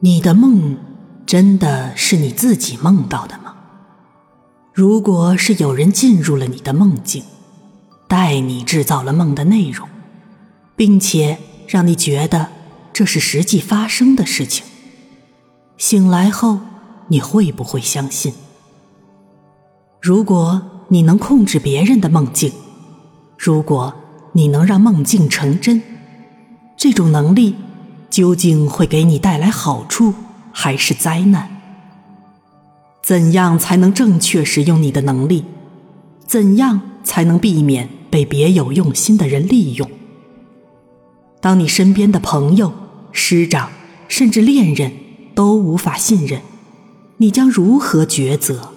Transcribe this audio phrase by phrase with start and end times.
[0.00, 0.76] 你的梦
[1.24, 3.54] 真的是你自己梦到的吗？
[4.74, 7.24] 如果是有人进入了你的梦境，
[8.06, 9.88] 带你制造了梦的内容，
[10.76, 12.48] 并且让你觉得
[12.92, 14.66] 这是实际发生的事情，
[15.78, 16.60] 醒来后
[17.08, 18.34] 你会不会相信？
[20.02, 22.52] 如果你能控制别人的梦境，
[23.38, 23.94] 如果
[24.34, 25.82] 你能让梦境成真，
[26.76, 27.56] 这种能力。
[28.10, 30.14] 究竟会给你带来好处
[30.52, 31.50] 还是灾难？
[33.02, 35.44] 怎样才能正确使用你的能力？
[36.26, 39.88] 怎样才能避免被别有用心的人利用？
[41.40, 42.72] 当你身边的朋友、
[43.12, 43.70] 师长
[44.08, 44.92] 甚至恋人
[45.34, 46.40] 都无法信任，
[47.18, 48.72] 你将如何抉择？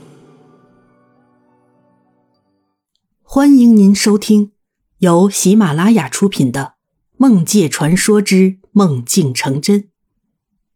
[3.23, 4.52] 欢迎您收听
[4.99, 6.62] 由喜马拉雅出品的
[7.18, 8.35] 《梦界传说之》。
[8.72, 9.90] 梦境成真。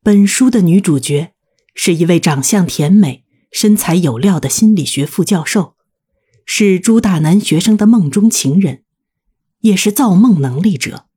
[0.01, 1.33] 本书的女主角
[1.73, 5.75] 是一位长相甜美、身材有料的心理学副教授，
[6.45, 8.83] 是朱大男学生的梦中情人，
[9.61, 11.07] 也是造梦能力者。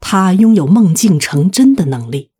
[0.00, 2.30] 她拥有梦境成真的能力，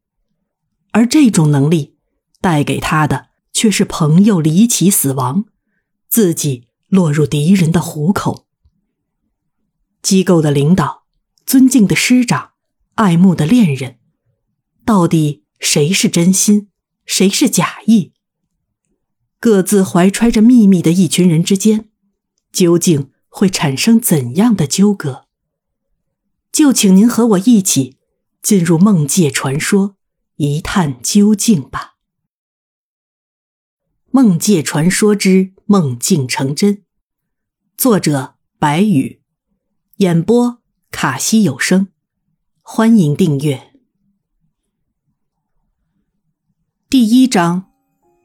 [0.93, 1.97] 而这种能力
[2.41, 5.45] 带给她的却是朋友离奇死亡，
[6.09, 8.47] 自己落入敌人的虎口。
[10.01, 11.05] 机构的领导，
[11.45, 12.54] 尊敬的师长。
[12.95, 13.99] 爱慕的恋人，
[14.85, 16.71] 到底谁是真心，
[17.05, 18.13] 谁是假意？
[19.41, 21.91] 各自怀揣着秘密的一群人之间，
[22.53, 25.27] 究竟会产生怎样的纠葛？
[26.53, 27.99] 就请您和我一起
[28.41, 29.97] 进入梦界传说，
[30.37, 31.97] 一探究竟吧。
[34.17, 36.77] 《梦界传说之梦境成真》，
[37.77, 39.21] 作者白羽，
[39.97, 41.89] 演播卡西有声。
[42.67, 43.61] 欢迎订阅。
[46.89, 47.67] 第一章：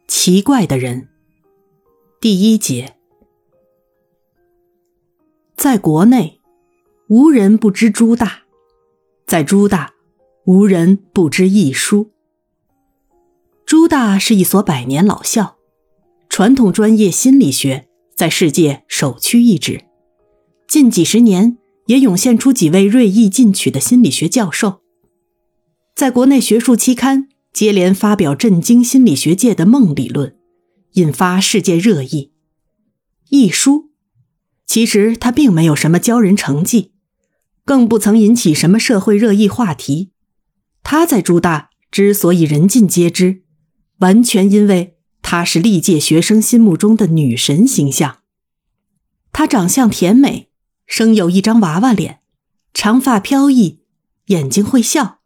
[0.08, 1.09] 奇怪的人。
[2.22, 2.95] 第一节：
[5.58, 6.39] 在国内，
[7.10, 8.45] 无人不知朱大；
[9.28, 9.94] 在朱大，
[10.45, 12.10] 无人不知易书。
[13.66, 15.58] 朱大是一所百年老校，
[16.30, 19.83] 传统专业心理学在世界首屈一指。
[20.66, 21.58] 近几十年。
[21.89, 24.82] 也涌现出几位锐意进取的心理学教授，
[25.95, 30.36] 在国内学术期刊接连发表震惊心理学界的梦理论，
[30.94, 32.32] 引发世界热议。
[33.30, 33.89] 一书，
[34.67, 36.92] 其实他并没有什么骄人成绩，
[37.66, 40.11] 更不曾引起什么社会热议话题。
[40.83, 43.42] 他在朱大之所以人尽皆知，
[43.98, 48.17] 完全因为她是历届学生心目中的女神形象。
[49.32, 50.48] 她长相甜美。
[50.89, 52.20] 生有一张娃娃脸，
[52.73, 53.83] 长发飘逸，
[54.26, 55.20] 眼睛会笑，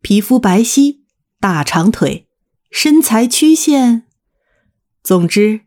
[0.00, 1.00] 皮肤白皙，
[1.40, 2.28] 大长腿，
[2.70, 4.06] 身材曲线。
[5.02, 5.62] 总之，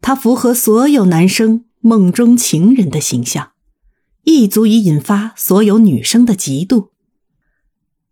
[0.00, 3.52] 他符合所有男生梦中情人的形象，
[4.24, 6.90] 亦足以引发所有女生的嫉妒。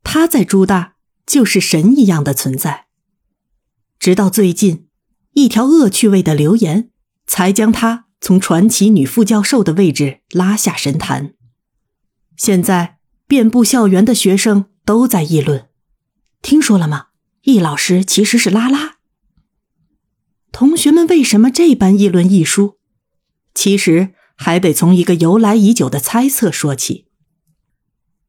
[0.05, 0.94] 他在朱大
[1.27, 2.87] 就是神一样的存在。
[3.99, 4.87] 直到最近，
[5.33, 6.91] 一条恶趣味的留言
[7.27, 8.07] 才将他。
[8.21, 11.34] 从传奇女副教授的位置拉下神坛，
[12.37, 15.69] 现在遍布校园的学生都在议论：
[16.43, 17.06] 听说了吗？
[17.43, 18.97] 易老师其实是拉拉。
[20.51, 22.79] 同学们为什么这般议论易书？
[23.55, 27.06] 其实还得从一个由来已久的猜测说起。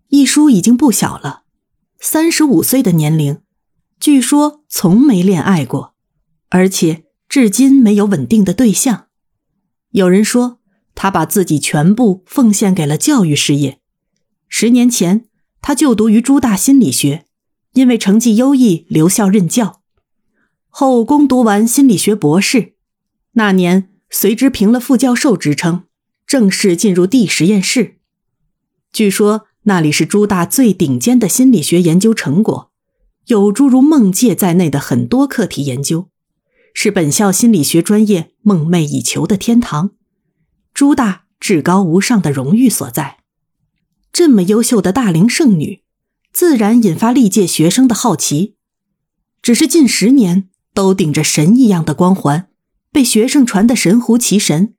[0.10, 1.44] 易书已经不小了，
[2.00, 3.42] 三十五岁的年龄，
[4.00, 5.96] 据说从没恋爱过，
[6.50, 9.09] 而且至今没有稳定的对象。
[9.92, 10.60] 有人说，
[10.94, 13.80] 他把自己全部奉献给了教育事业。
[14.48, 15.26] 十年前，
[15.62, 17.26] 他就读于朱大心理学，
[17.74, 19.82] 因为成绩优异留校任教，
[20.68, 22.74] 后攻读完心理学博士。
[23.34, 25.84] 那年，随之评了副教授职称，
[26.28, 27.96] 正式进入 D 实验室。
[28.92, 32.72] 据说那里是朱大最顶尖的心理学研究成果，
[33.26, 36.10] 有诸如梦界在内的很多课题研究。
[36.74, 39.92] 是本校心理学专业梦寐以求的天堂，
[40.74, 43.18] 朱大至高无上的荣誉所在。
[44.12, 45.84] 这么优秀的大龄剩女，
[46.32, 48.56] 自然引发历届学生的好奇。
[49.42, 52.50] 只是近十年都顶着神一样的光环，
[52.92, 54.76] 被学生传得神乎其神，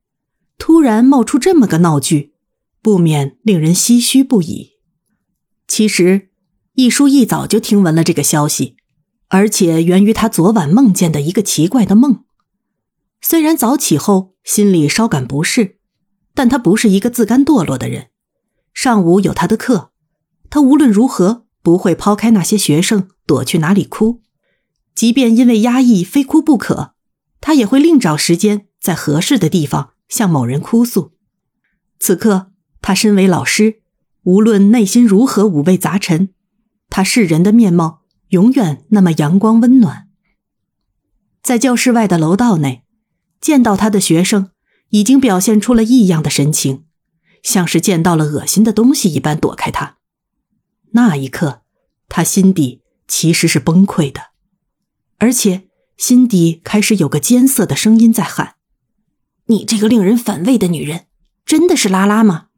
[0.58, 2.34] 突然冒出这么个闹剧，
[2.82, 4.72] 不免令人唏嘘不已。
[5.66, 6.28] 其实，
[6.74, 8.76] 一书一早就听闻了这个消息。
[9.30, 12.24] 而且源于他昨晚梦见的一个奇怪的梦。
[13.20, 15.78] 虽然早起后心里稍感不适，
[16.34, 18.08] 但他不是一个自甘堕落的人。
[18.74, 19.92] 上午有他的课，
[20.48, 24.20] 他无论如何不会抛开那些学生躲去哪里哭，
[24.94, 26.94] 即便因为压抑非哭不可，
[27.40, 31.12] 他也会另找时间在合适的地方向某人哭诉。
[31.98, 32.50] 此刻，
[32.82, 33.82] 他身为老师，
[34.24, 36.30] 无论内心如何五味杂陈，
[36.88, 37.99] 他示人的面貌
[38.30, 40.08] 永远那么阳光温暖。
[41.42, 42.84] 在教室外的楼道内，
[43.40, 44.50] 见到他的学生
[44.90, 46.84] 已经表现出了异样的神情，
[47.42, 49.96] 像是见到了恶心的东西一般躲开他。
[50.92, 51.62] 那一刻，
[52.08, 54.30] 他心底其实是崩溃的，
[55.18, 58.56] 而且心底开始有个尖涩的声音在喊
[59.46, 61.06] ：“你这个令人反胃的女人，
[61.44, 62.48] 真的是拉拉吗？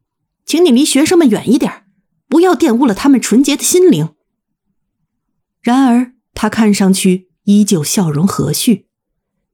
[0.44, 1.84] 请你离学生们远一点，
[2.28, 4.14] 不要玷污了他们纯洁的心灵。”
[5.62, 8.84] 然而，他看上去依旧笑容和煦，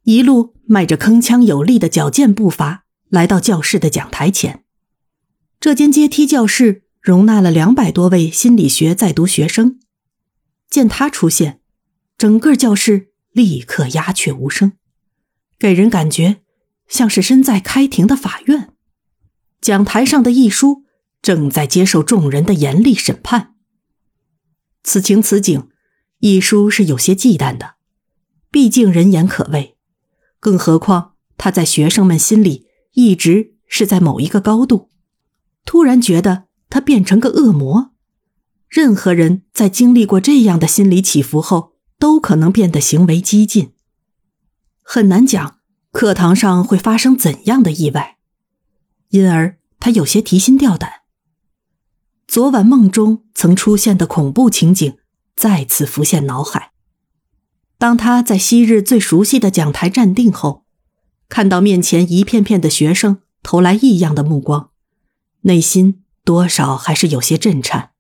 [0.05, 4.65] 一路迈着铿锵有力的矫健步伐来到教室的讲台前。
[5.61, 6.85] 这间阶梯教室。
[7.01, 9.79] 容纳了两百多位心理学在读学生，
[10.69, 11.61] 见他出现，
[12.19, 14.73] 整个教室立刻鸦雀无声，
[15.59, 16.43] 给人感觉
[16.87, 18.75] 像是身在开庭的法院，
[19.61, 20.85] 讲台上的一书
[21.23, 23.55] 正在接受众人的严厉审判。
[24.83, 25.69] 此情此景，
[26.19, 27.75] 一书是有些忌惮的，
[28.51, 29.77] 毕竟人言可畏，
[30.41, 34.91] 更何况他在学生们心里一直是在某一个高度，
[35.65, 36.49] 突然觉得。
[36.71, 37.93] 他变成个恶魔，
[38.69, 43.73] 任何人在经历过这样的心理起伏后，都可能变得行为激进。
[44.83, 45.61] 很难讲
[45.91, 48.19] 课堂上会发生怎样的意外，
[49.09, 50.93] 因而他有些提心吊胆。
[52.27, 54.99] 昨晚梦中曾出现的恐怖情景
[55.39, 56.73] 再次浮现脑海。
[57.79, 60.65] 当他在昔日最熟悉的讲台站定后，
[61.29, 64.71] 看到面前一片片的学生投来异样的目光，
[65.43, 66.03] 内心。
[66.25, 67.93] 多少还是有些震颤。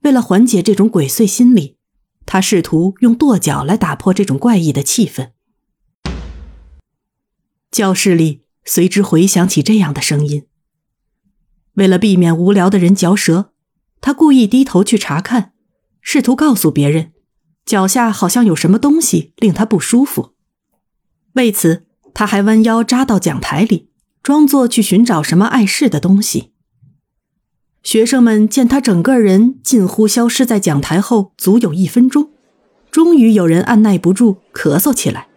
[0.00, 1.76] 为了缓解这种鬼祟心理，
[2.26, 5.30] 他试图用跺脚来打破这种怪异的气氛。
[7.70, 10.48] 教室里随之回响起这样的声音。
[11.74, 13.52] 为了避免无聊的人嚼舌，
[14.00, 15.52] 他故意低头去查看，
[16.00, 17.12] 试图告诉别人，
[17.64, 20.34] 脚下好像有什么东西令他不舒服。
[21.34, 23.90] 为此，他还弯腰扎到讲台里，
[24.22, 26.52] 装作去寻找什么碍事的东西。
[27.82, 32.30] 学生们见他整个人近乎消失在讲台后，足有一分钟，
[32.90, 35.28] 终于有人按耐不住咳嗽起来，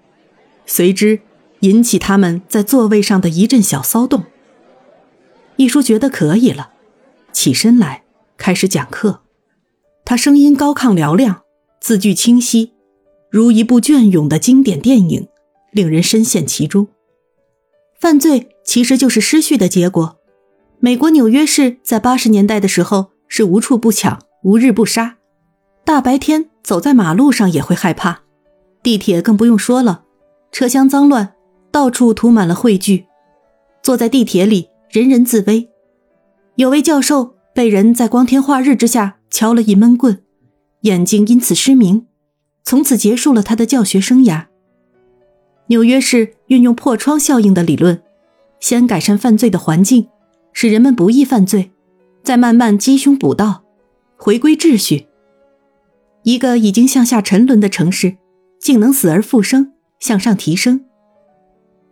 [0.66, 1.22] 随之
[1.62, 4.26] 引起他们在座位上的一阵小骚动。
[5.56, 6.72] 一叔觉得可以了，
[7.32, 8.04] 起身来
[8.38, 9.23] 开始讲课。
[10.06, 11.44] 他声音高亢嘹亮，
[11.80, 12.74] 字句清晰，
[13.30, 15.28] 如一部隽永的经典电影，
[15.72, 16.88] 令人深陷其中。
[17.98, 20.18] 犯罪其实就是失序的结果。
[20.80, 25.16] 美国纽约市在八十年代的时候是无处不抢、无日不杀，
[25.86, 28.24] 大白天走在马路上也会害怕，
[28.84, 30.04] 地铁更不用说了，
[30.52, 31.34] 车厢脏乱，
[31.72, 33.06] 到处涂满了秽具，
[33.82, 35.70] 坐在地铁里人人自危。
[36.56, 40.22] 有位教授被人在光天化日之下敲了一闷棍，
[40.82, 42.06] 眼睛因此失明，
[42.64, 44.46] 从此结束了他的教学生涯。
[45.68, 48.04] 纽约市运用破窗效应的理论，
[48.60, 50.08] 先改善犯罪的环境。
[50.56, 51.72] 使人们不易犯罪，
[52.22, 53.64] 再慢慢鸡胸补道，
[54.18, 55.08] 回归秩序。
[56.22, 58.18] 一个已经向下沉沦的城市，
[58.60, 60.86] 竟能死而复生，向上提升。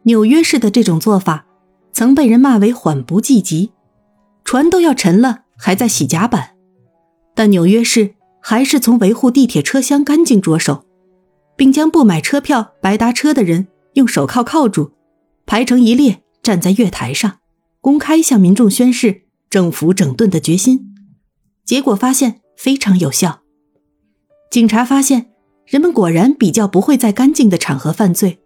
[0.04, 1.48] 纽约市的这种做法，
[1.92, 3.72] 曾被人骂为缓不济急，
[4.46, 6.51] 船都要沉了，还在洗甲板。
[7.34, 10.86] 但纽约市还是从维护地铁车厢干净着手，
[11.56, 14.92] 并将不买车票白搭车的人用手铐铐住，
[15.46, 17.40] 排成一列站在月台上。
[17.80, 20.94] 公开向民众宣示政府整顿的决心，
[21.66, 23.42] 结果发现非常有效。
[24.52, 25.32] 警察发现
[25.66, 28.40] 人们果然比较不会在干净的场合犯罪，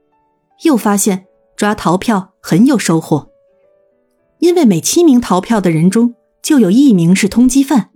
[0.64, 1.26] 又发现
[1.58, 3.30] 抓逃票很有收获，
[4.40, 7.90] 因为每七名逃票的人中就有一名是通缉犯，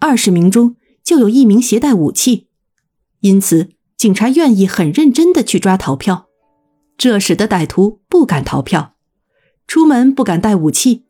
[0.00, 2.48] 二十名中就有一名携带武器，
[3.20, 6.26] 因此警察愿意很认真的去抓逃票，
[6.96, 8.94] 这使得歹徒不敢逃票。
[9.66, 11.04] 出门不敢带武器，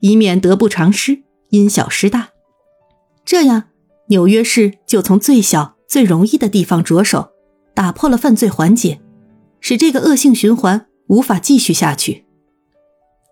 [0.00, 2.30] 以免得不偿失，因小失大。
[3.24, 3.64] 这样，
[4.08, 7.32] 纽约市就从最小、最容易的地方着手，
[7.74, 9.00] 打破了犯罪环节，
[9.60, 12.24] 使这个恶性循环无法继续下去。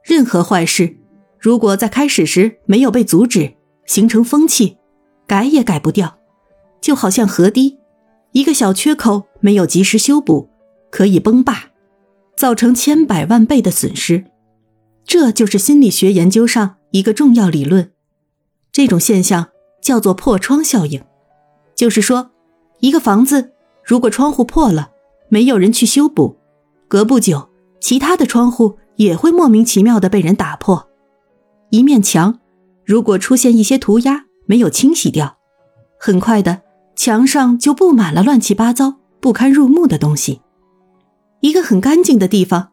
[0.04, 0.96] 任何坏事，
[1.38, 3.54] 如果在开始时没有被阻止，
[3.86, 4.76] 形成风气，
[5.30, 6.18] 改也改不掉。
[6.80, 7.78] 就好像河堤，
[8.32, 10.48] 一个小缺口没有及时修补，
[10.90, 11.70] 可以崩坝，
[12.36, 14.24] 造成千百万倍的损失。
[15.04, 17.92] 这就是心理学研究上一个重要理论，
[18.72, 21.00] 这种现象叫做破窗效应。
[21.76, 22.32] 就是说，
[22.80, 23.52] 一个房子
[23.84, 24.90] 如果窗户破了，
[25.28, 26.36] 没有人去修补，
[26.88, 30.88] 隔不久，其他的窗户也会莫名其妙的被人打破。
[31.70, 32.40] 一面墙，
[32.84, 35.38] 如果出现一些涂鸦，没有清洗掉，
[35.96, 36.62] 很快的，
[36.96, 40.40] 墙上就布满了乱七八糟、不堪入目的东西。
[41.38, 42.72] 一个很干净的地方，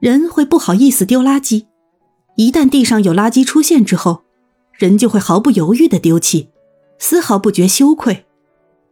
[0.00, 1.66] 人会不好意思丢垃圾；
[2.36, 4.22] 一旦地上有垃圾出现之后，
[4.72, 6.48] 人就会毫不犹豫的丢弃，
[6.98, 8.24] 丝毫不觉羞愧。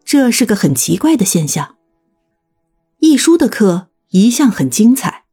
[0.04, 1.76] 这是个很奇怪的现象。
[2.98, 5.24] 易书的课一向很精彩，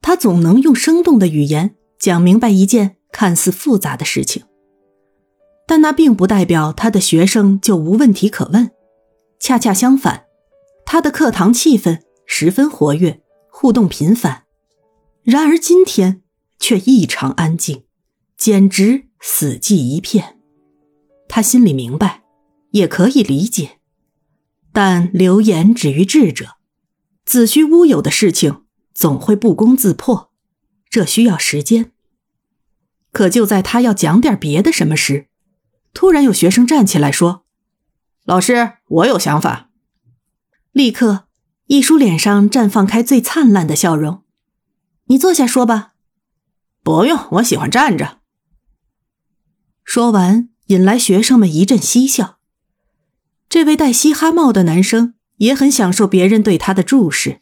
[0.00, 4.44] 他总能用生动的语言讲明白一件看似复杂的事情。
[5.70, 8.72] 但那并不代表他的学生就无问题可问，
[9.38, 10.24] 恰恰相反，
[10.84, 14.42] 他的课堂气氛十分活跃，互动频繁。
[15.22, 16.22] 然而今天
[16.58, 17.84] 却异常安静，
[18.36, 20.40] 简直死寂一片。
[21.28, 22.24] 他心里明白。
[22.72, 23.78] 也可以理解，
[24.72, 26.56] 但流言止于智者，
[27.24, 30.32] 子虚乌有的事情总会不攻自破，
[30.88, 31.92] 这需要时间。
[33.12, 35.29] 可就在他要讲点别的什么时，
[35.92, 37.44] 突然有学生站起来说
[38.24, 39.70] ：“老师，我有想法。”
[40.72, 41.26] 立刻，
[41.66, 44.22] 一书脸上绽放开最灿烂的笑容
[45.06, 45.94] ：“你坐下说吧。
[46.82, 48.18] ”“不用，我喜欢站着。”
[49.84, 52.38] 说完，引来学生们一阵嬉笑。
[53.48, 57.40] 这位戴嘻哈帽的男生也很享受别人对他的注视。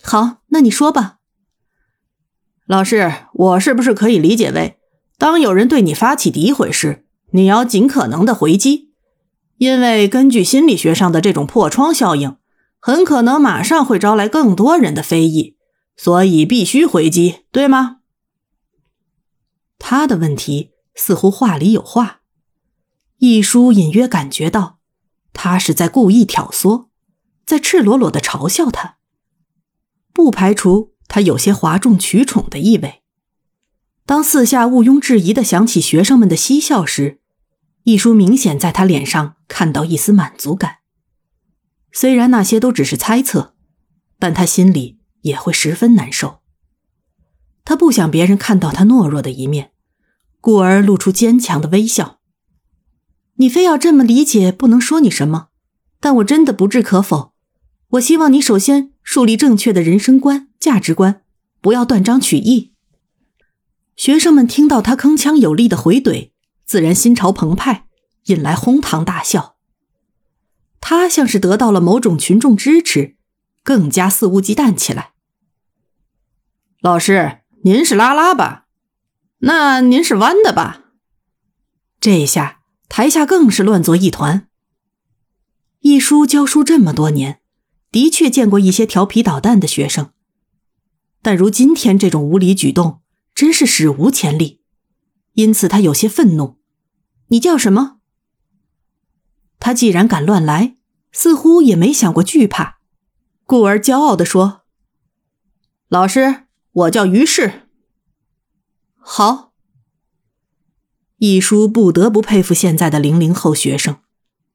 [0.00, 1.18] 好，那你说吧，
[2.66, 4.78] 老师，我是不是可以理解为，
[5.18, 8.92] 当有人对你发起诋毁时，你要尽可能的回击？
[9.58, 12.36] 因为根据心理学上的这种破窗效应，
[12.78, 15.56] 很可能马上会招来更多人的非议，
[15.96, 17.98] 所以必须回击，对吗？
[19.78, 22.20] 他的问题似乎话里有话，
[23.18, 24.78] 一书隐约感觉到。
[25.32, 26.88] 他是在故意挑唆，
[27.44, 28.96] 在赤裸裸的嘲笑他，
[30.14, 33.02] 不排除他有些哗众取宠的意味。
[34.06, 37.18] 当四下毋庸置疑的响起学生们的嬉笑时，
[37.82, 40.76] 一书明显在他脸上看到一丝满足感。
[41.90, 43.54] 虽然那些都只是猜测，
[44.20, 46.38] 但他心里也会十分难受。
[47.64, 49.72] 他不想别人看到他懦弱的一面，
[50.40, 52.20] 故而露出坚强的微笑。
[53.38, 55.48] 你非要这么理解，不能说你什么，
[55.98, 57.32] 但我真的不置可否。
[57.90, 61.22] 我希望你首先树立正确的人生观、价值观，
[61.60, 62.72] 不要断章取义。
[63.96, 66.30] 学生们听到他铿锵有力的回怼，
[66.64, 67.86] 自然心潮澎湃，
[68.26, 69.56] 引来哄堂大笑。
[70.80, 73.16] 他像是得到了某种群众支持，
[73.62, 75.12] 更加肆无忌惮起来。
[76.80, 78.66] 老师，您是拉拉吧？
[79.38, 80.84] 那您是弯的吧？
[81.98, 82.54] 这下。
[82.88, 84.46] 台下更是乱作一团。
[85.80, 87.40] 一书教书这么多年，
[87.90, 90.12] 的确见过一些调皮捣蛋的学生，
[91.20, 93.00] 但如今天这种无理举动，
[93.36, 94.62] 真是史无前例。
[95.34, 96.58] 因此他有些愤怒。
[97.28, 97.98] 你叫什么？
[99.60, 100.76] 他既然敢乱来，
[101.12, 102.78] 似乎也没想过惧怕，
[103.44, 104.62] 故而骄傲地说
[105.88, 107.68] ：“老师，我叫于适。”
[108.96, 109.52] 好。
[111.18, 113.98] 一书不得不佩服现在的零零后学生，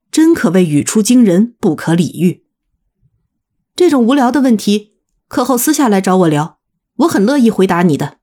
[0.10, 2.48] 真可谓语出惊人，不可理喻。
[3.76, 4.96] 这种无聊的问题，
[5.28, 6.60] 课后私下来找我聊，
[6.98, 8.21] 我很乐意回答你的。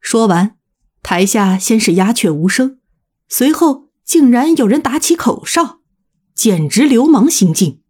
[0.00, 0.56] 说完，
[1.02, 2.78] 台下先是鸦雀无声，
[3.28, 5.80] 随后竟然有人打起口哨，
[6.34, 7.80] 简直流氓行径。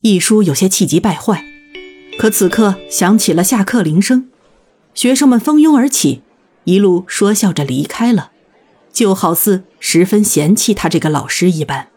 [0.00, 1.44] 一书有些气急败坏，
[2.18, 4.28] 可此刻响起了下课铃声，
[4.92, 6.22] 学生们蜂拥而起，
[6.64, 8.32] 一路说笑着离开了。
[8.92, 11.88] 就好似十分嫌弃他这个老师一般。